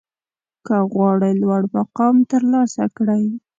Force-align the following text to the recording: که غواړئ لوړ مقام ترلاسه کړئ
که 0.65 0.75
غواړئ 0.91 1.33
لوړ 1.43 1.61
مقام 1.77 2.15
ترلاسه 2.31 2.83
کړئ 2.97 3.23